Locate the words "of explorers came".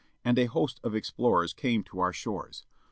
0.83-1.83